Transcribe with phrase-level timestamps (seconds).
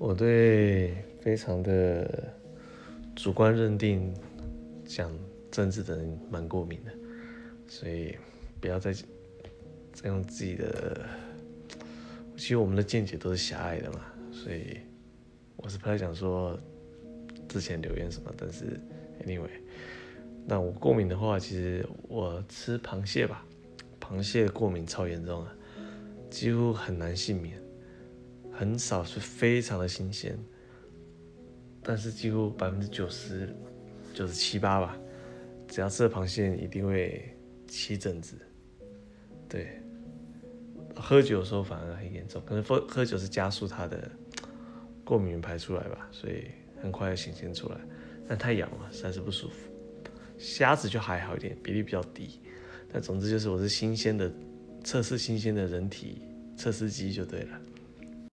[0.00, 2.32] 我对非常的
[3.14, 4.14] 主观认定
[4.86, 5.12] 讲
[5.50, 6.90] 政治的人蛮过敏的，
[7.68, 8.16] 所以
[8.62, 8.94] 不要再
[9.92, 11.06] 再用自己的。
[12.34, 14.00] 其实我们的见解都是狭隘的嘛，
[14.32, 14.78] 所以
[15.56, 16.58] 我是不太想说
[17.46, 18.80] 之前留言什么，但是
[19.26, 19.50] anyway，
[20.46, 23.44] 那我过敏的话，其实我吃螃蟹吧，
[24.00, 25.50] 螃蟹过敏超严重的，
[26.30, 27.60] 几乎很难幸免。
[28.60, 30.38] 很少是非常的新鲜，
[31.82, 33.56] 但是几乎百分之九十、
[34.12, 34.98] 九十七八吧，
[35.66, 37.34] 只要吃了螃蟹，一定会
[37.66, 38.36] 起疹子。
[39.48, 39.80] 对，
[40.94, 44.10] 喝酒的时候反而很严重，可能喝喝酒是加速它的
[45.06, 46.48] 过敏排出来吧，所以
[46.82, 47.80] 很快就显现出来。
[48.28, 49.70] 但太痒了，实在是不舒服。
[50.36, 52.42] 虾子就还好一点，比例比较低。
[52.92, 54.30] 但总之就是我是新鲜的
[54.84, 56.20] 测试新鲜的人体
[56.58, 57.58] 测试机就对了。